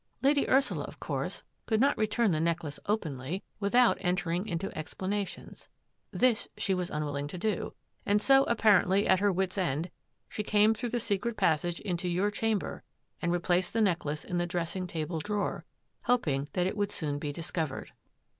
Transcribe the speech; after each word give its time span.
Lady 0.23 0.49
Ursula, 0.49 0.83
of 0.85 0.99
course, 0.99 1.43
could 1.67 1.79
not 1.79 1.95
return 1.95 2.31
the 2.31 2.39
neck 2.39 2.63
lace 2.63 2.79
openly 2.87 3.43
without 3.59 3.99
entering 4.01 4.47
into 4.47 4.75
explanations. 4.75 5.69
This 6.09 6.47
she 6.57 6.73
was 6.73 6.89
unwilling 6.89 7.27
to 7.27 7.37
do, 7.37 7.75
and 8.03 8.19
so, 8.19 8.43
apparently 8.45 9.07
at 9.07 9.19
her 9.19 9.31
wits' 9.31 9.59
end, 9.59 9.91
she 10.27 10.41
came 10.41 10.73
through 10.73 10.89
the 10.89 10.99
secret 10.99 11.37
passage 11.37 11.79
into 11.81 12.07
your 12.09 12.31
chamber 12.31 12.81
and 13.21 13.31
replaced 13.31 13.73
the 13.73 13.79
necklace 13.81 14.25
in 14.25 14.39
the 14.39 14.47
dressing 14.47 14.87
table 14.87 15.19
drawer, 15.19 15.65
hoping 16.05 16.47
that 16.53 16.65
it 16.65 16.75
would 16.75 16.91
soon 16.91 17.19
be 17.19 17.31
discovered." 17.31 17.91